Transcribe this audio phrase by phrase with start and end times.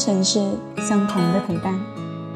[0.00, 0.40] 城市，
[0.78, 1.78] 相同的陪伴。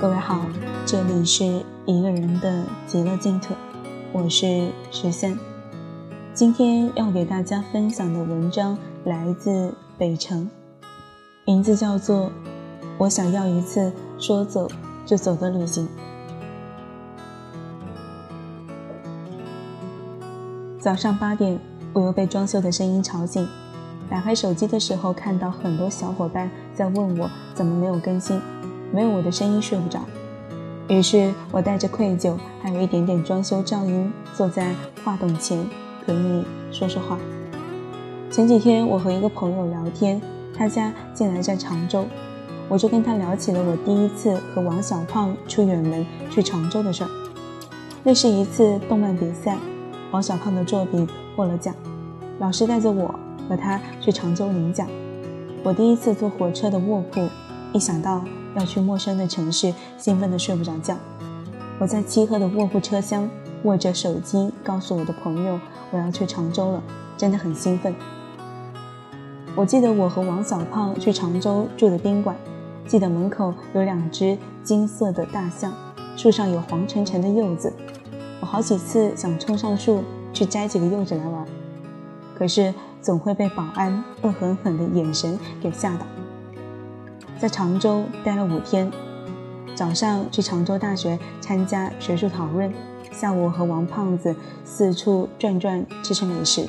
[0.00, 0.46] 各位好，
[0.86, 1.44] 这里是
[1.86, 3.52] 一个人的极乐净土，
[4.12, 5.36] 我是十三。
[6.32, 10.48] 今天要给大家分享的文章来自北城，
[11.46, 12.26] 名字叫做
[12.96, 14.68] 《我想要一次说走
[15.04, 15.88] 就走的旅行》。
[20.78, 21.58] 早上八点，
[21.92, 23.48] 我又被装修的声音吵醒。
[24.10, 28.40] 打开手机的时候，看到很多小伙伴在问我怎么没有更新，
[28.92, 30.00] 没有我的声音睡不着。
[30.88, 35.58] 于是我带着愧疚，还有一点点装修噪音，坐在话筒前
[36.06, 37.18] 和你说说话。
[38.30, 40.18] 前几天我和一个朋友聊天，
[40.56, 42.06] 他家竟然在常州，
[42.68, 47.10] 我就跟他聊起了我第一次和王小胖出远门去常州的事儿。
[48.02, 49.58] 那是一次动漫比赛，
[50.10, 51.74] 王小胖的作品获了奖，
[52.38, 53.14] 老师带着我。
[53.48, 54.86] 和他去常州领奖，
[55.62, 57.26] 我第一次坐火车的卧铺，
[57.72, 58.22] 一想到
[58.54, 60.94] 要去陌生的城市，兴奋的睡不着觉。
[61.78, 63.30] 我在漆黑的卧铺车厢
[63.62, 65.58] 握着手机，告诉我的朋友
[65.90, 66.82] 我要去常州了，
[67.16, 67.94] 真的很兴奋。
[69.56, 72.36] 我记得我和王小胖去常州住的宾馆，
[72.86, 75.72] 记得门口有两只金色的大象，
[76.16, 77.72] 树上有黄澄澄的柚子。
[78.40, 81.46] 我好几次想冲上树去摘几个柚子来玩，
[82.36, 82.74] 可是。
[83.08, 86.04] 总会被保安恶狠狠的眼神给吓到。
[87.38, 88.92] 在常州待了五天，
[89.74, 92.70] 早上去常州大学参加学术讨论，
[93.10, 96.68] 下午和王胖子四处转转，吃吃美食，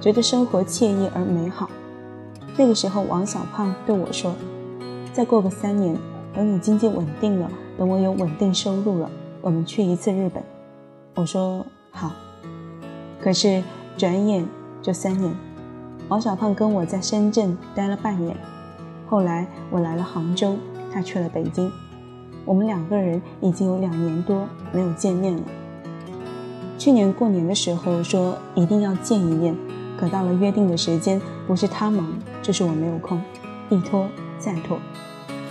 [0.00, 1.68] 觉得生活惬意而美好。
[2.56, 4.34] 那个时候，王小胖对我说
[5.12, 5.94] ：“再过个三年，
[6.32, 9.10] 等你经济稳定了，等我有稳定收入了，
[9.42, 10.42] 我们去一次日本。”
[11.16, 12.12] 我说：“好。”
[13.20, 13.62] 可是
[13.98, 14.48] 转眼
[14.80, 15.36] 就三年。
[16.08, 18.36] 王小胖跟我在深圳待了半年，
[19.08, 20.56] 后来我来了杭州，
[20.92, 21.70] 他去了北京，
[22.44, 25.42] 我们两个人已经有两年多没有见面了。
[26.78, 29.56] 去年过年的时候说一定要见一面，
[29.98, 32.06] 可到了约定的时间，不是他忙，
[32.40, 33.20] 就是我没有空，
[33.68, 34.06] 一拖
[34.38, 34.78] 再拖。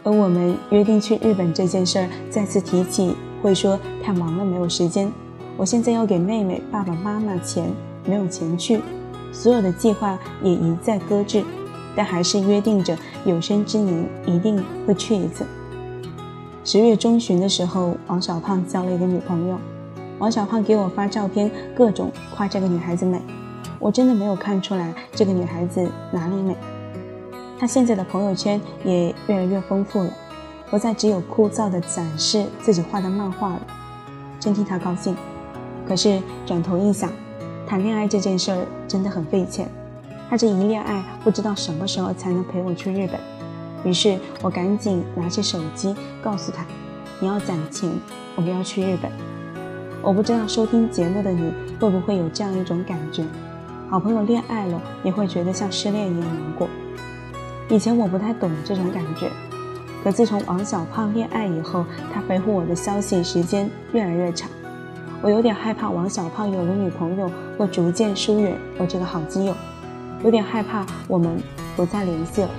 [0.03, 5.11] 而我们约定去日本这件事儿再次提起，会说太忙了没有时间。
[5.57, 7.69] 我现在要给妹妹、爸爸妈妈钱，
[8.05, 8.79] 没有钱去。
[9.35, 11.44] 所有的计划也一再搁置，
[11.94, 15.46] 但还是约定着有生之年一定会去一次。
[16.63, 19.57] 十月中旬的时候，王小胖交了一个女朋友。
[20.19, 23.22] 王小胖给我发照片，各种夸这个女孩子美。
[23.78, 26.56] 我真的没有看出来这个女孩子哪里美。
[27.59, 30.09] 他现在的朋友圈也越来越丰富了，
[30.72, 33.62] 不再只有枯燥的展示自己画的漫画了，
[34.40, 35.13] 真替他高兴。
[35.85, 37.12] 可是转头一想。
[37.68, 39.68] 谈恋爱这件事儿真的很费钱，
[40.30, 43.20] 他这一恋爱不知道什么时候才能陪我去日本。
[43.84, 46.66] 于是我赶紧拿起手机告诉他
[47.20, 47.90] ：“你要攒钱，
[48.36, 49.12] 我们要去日本。”
[50.03, 53.24] 我不知道收听节目的你会不会有这样一种感觉：
[53.90, 56.68] 好朋友恋爱了，你会觉得像失恋一样难过。
[57.70, 59.32] 以前我不太懂这种感觉，
[60.03, 61.84] 可自从王小胖恋爱以后，
[62.14, 64.47] 他回复我的消息时间越来越长。
[65.25, 69.56] 我有点害怕王小胖有了女朋友会逐渐疏远我这个好基友，
[70.24, 71.41] 有点害怕我们
[71.75, 72.50] 不再联系了。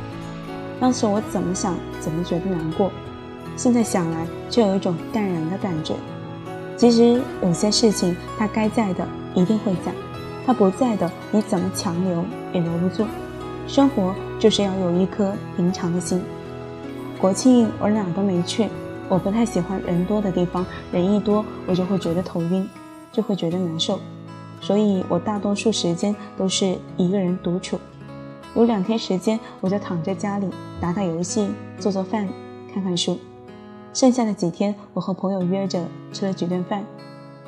[0.81, 2.91] 当时我怎么想怎么觉得难过，
[3.57, 5.95] 现在想来却有一种淡然的感觉。
[6.77, 9.93] 其实有些事情他该在的一定会在，
[10.45, 13.07] 他不在的你怎么强留也留不住。
[13.69, 16.21] 生活就是要有一颗平常的心。
[17.21, 18.69] 国庆我俩都没去。
[19.09, 22.69] 我不太喜欢人多的地方，人一多我就会觉得头晕，
[23.13, 24.01] 就会觉得难受，
[24.61, 27.79] 所以我大多数时间都是一个人独处。
[28.57, 30.49] 有两天时间，我就躺在家里
[30.81, 32.29] 打打游戏、做做饭、
[32.73, 33.19] 看看书。
[33.95, 36.85] 剩下的几天，我和朋友约着吃了几顿饭。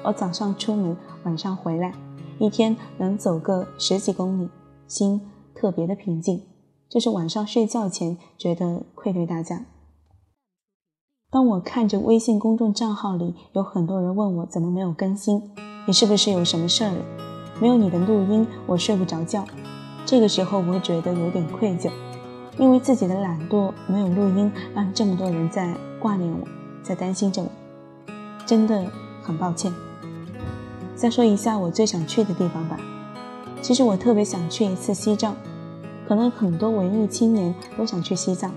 [0.05, 1.93] 我早上出门，晚上回来，
[2.39, 4.49] 一天能走个十几公里，
[4.87, 5.21] 心
[5.55, 6.43] 特别的平静。
[6.89, 9.65] 就是晚上睡觉前觉得愧对大家。
[11.31, 15.43] 当我看着微信公众账号里有很多人问我怎么没有更新，
[15.87, 17.05] 你是不是有什么事儿了？
[17.61, 19.45] 没有你的录音，我睡不着觉。
[20.07, 21.91] 这个时候我会觉得有点愧疚，
[22.57, 26.49] 因为自己的懒惰没有录音，让这么多人在挂念我，
[26.83, 27.49] 在担心着我，
[28.47, 28.87] 真的
[29.23, 29.71] 很抱歉。
[30.97, 32.81] 再说一下我最想去的地方吧。
[33.61, 35.37] 其实我特别想去一次西藏，
[36.09, 38.51] 可能很多文艺青年都想去西藏。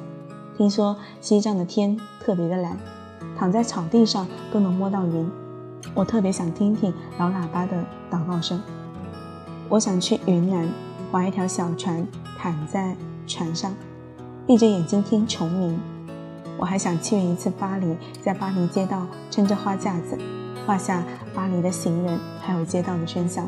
[0.61, 2.77] 听说西藏的天特别的蓝，
[3.35, 5.27] 躺在草地上都能摸到云。
[5.95, 8.61] 我特别想听听老喇叭的祷告声。
[9.69, 10.69] 我想去云南，
[11.11, 12.05] 划一条小船，
[12.37, 13.73] 躺在船上，
[14.45, 15.79] 闭着眼睛听虫鸣，
[16.59, 20.15] 我还想去一次巴黎，在巴黎街道撑着花架子，
[20.67, 21.03] 画下
[21.33, 23.43] 巴黎的行人还有街道的喧嚣。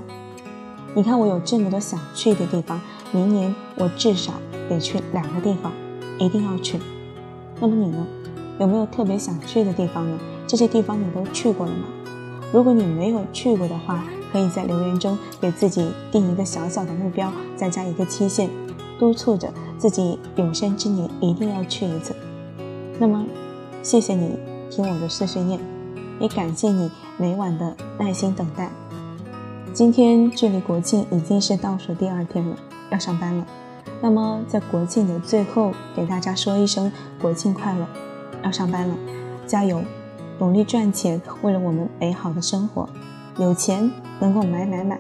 [0.95, 2.81] 你看我有这么多想去的地方，
[3.11, 4.33] 明年我至少
[4.67, 5.71] 得去两个地方，
[6.17, 6.79] 一定要去。
[7.65, 8.05] 那么你呢？
[8.59, 10.19] 有没有特别想去的地方呢？
[10.45, 11.85] 这些地方你都去过了吗？
[12.51, 18.49] 如果你没有去过的话，可以在留言中给自己定一个小小的目标，再加一个期限，
[18.99, 22.13] 督促着自己有生之年一定要去一次。
[22.99, 23.23] 那么，
[23.81, 24.37] 谢谢你
[24.69, 25.57] 听我的碎碎念，
[26.19, 28.69] 也感谢你每晚的耐心等待。
[29.71, 32.57] 今天距离国庆已经是倒数第二天了，
[32.91, 33.47] 要上班了。
[34.01, 36.91] 那么在国庆的最后，给大家说一声
[37.21, 37.87] 国庆快乐！
[38.43, 38.95] 要上班了，
[39.47, 39.81] 加油，
[40.39, 42.89] 努力赚钱，为了我们美好的生活，
[43.37, 43.89] 有钱
[44.19, 44.99] 能够买买买，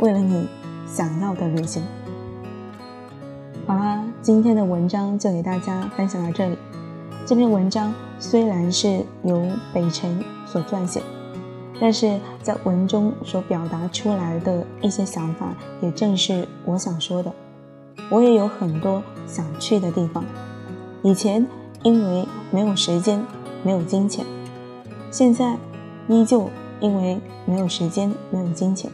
[0.00, 0.48] 为了你
[0.86, 1.82] 想要的旅行。
[3.66, 6.56] 好啦，今天的文章就给大家分享到这里。
[7.26, 11.02] 这篇文章虽然是由北辰所撰写，
[11.78, 17.30] 但是在文中所表达出来的一些想法，也正是我想说的。
[18.10, 20.24] 我也有很多想去的地方，
[21.02, 21.46] 以前
[21.82, 23.24] 因为没有时间、
[23.62, 24.26] 没有金钱，
[25.10, 25.56] 现在
[26.08, 28.90] 依旧因为没有时间、没有金钱。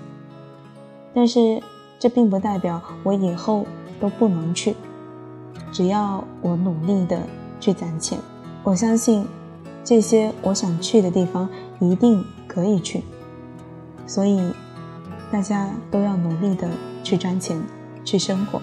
[1.13, 1.61] 但是
[1.99, 3.67] 这并不代表我以后
[3.99, 4.77] 都不能去，
[5.73, 7.21] 只要我努力的。
[7.59, 8.19] 去攒钱，
[8.63, 9.27] 我相信
[9.83, 11.49] 这些我想去的地方
[11.81, 13.03] 一定可以去，
[14.07, 14.53] 所以
[15.33, 16.69] 大家都要努力的
[17.03, 17.59] 去赚钱，
[18.05, 18.61] 去生活，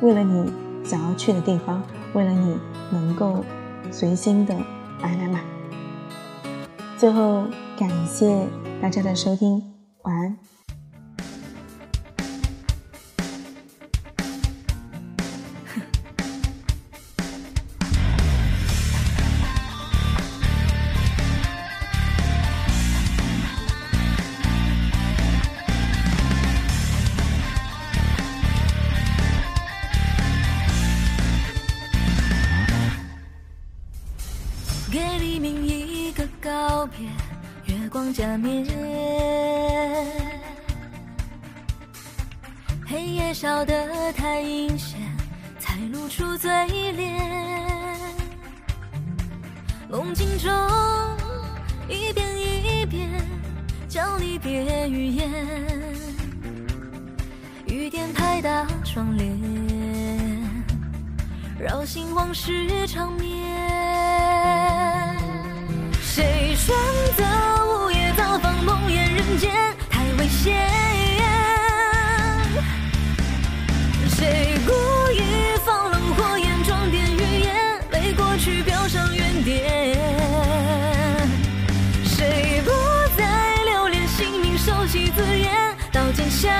[0.00, 0.52] 为了你
[0.84, 1.82] 想要去的地方，
[2.14, 2.58] 为了你
[2.90, 3.44] 能够
[3.90, 4.54] 随心的
[5.00, 5.40] 买买买。
[6.98, 7.46] 最后
[7.78, 8.46] 感谢
[8.80, 9.62] 大家的收听，
[10.02, 10.36] 晚安。
[37.64, 38.64] 月光加冕，
[42.86, 45.00] 黑夜烧得太阴险，
[45.58, 46.50] 才露出嘴
[46.92, 47.20] 脸。
[49.88, 50.50] 梦境中
[51.88, 53.08] 一遍一遍
[53.88, 55.30] 叫离别语言，
[57.66, 59.36] 雨点拍打窗帘，
[61.58, 64.55] 扰醒往事长眠。
[66.66, 66.74] 选
[67.16, 67.22] 择
[67.64, 69.52] 午夜造访，梦魇人间
[69.88, 70.68] 太危险？
[74.08, 74.72] 谁故
[75.12, 75.22] 意
[75.64, 77.54] 放冷火焰，装点语言，
[77.92, 79.96] 为过去标上原点？
[82.02, 82.72] 谁不
[83.16, 85.54] 再留恋姓名，熟悉字眼，
[85.92, 86.50] 刀剑下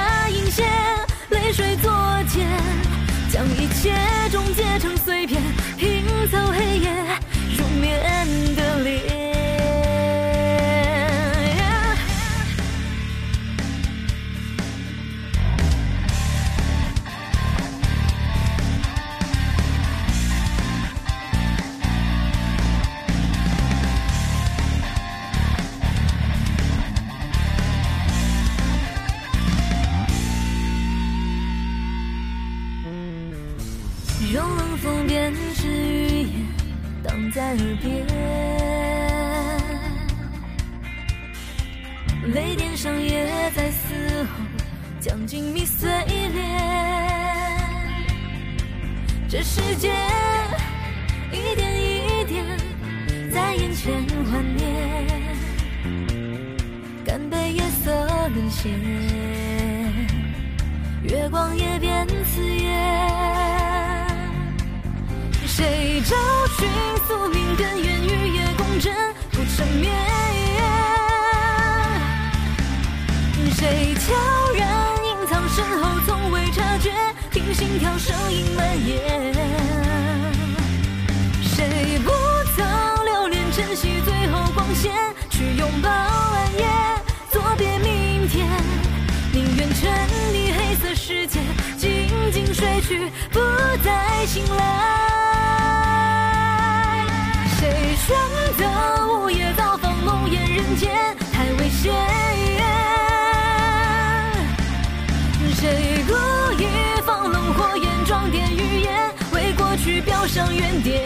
[42.34, 44.28] 雷电上也在嘶吼，
[45.00, 46.42] 将静谧碎裂。
[49.28, 49.92] 这世界
[51.32, 52.44] 一点一点
[53.32, 54.64] 在眼前幻灭，
[57.04, 57.92] 干杯夜色
[58.34, 58.72] 沦陷，
[61.04, 62.66] 月光也变刺眼。
[65.46, 66.16] 谁找
[66.58, 66.68] 寻
[67.06, 68.02] 宿命根源？
[68.02, 68.92] 与夜共枕，
[69.30, 70.25] 不成眠。
[73.68, 74.14] 谁悄
[74.56, 74.64] 然
[75.04, 76.92] 隐藏身后，从未察觉？
[77.32, 79.34] 听心跳声音蔓延。
[81.42, 82.12] 谁不
[82.54, 82.64] 曾
[83.04, 84.92] 留恋晨曦最后光线？
[85.30, 86.64] 去拥抱暗夜，
[87.32, 88.46] 作别明天。
[89.32, 89.90] 宁愿沉
[90.32, 91.40] 溺黑色世界，
[91.76, 93.40] 静静睡去，不
[93.82, 94.62] 再醒来。
[97.58, 98.16] 谁选
[98.56, 98.62] 择
[99.08, 102.15] 午夜造访，梦魇人间太危险。
[110.36, 111.02] 向原点，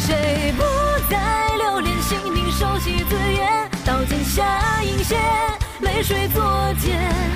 [0.00, 0.62] 谁不
[1.10, 2.00] 再留恋？
[2.00, 5.20] 心灵熟悉字眼，刀尖下引线，
[5.80, 6.42] 泪水作
[6.80, 7.27] 茧。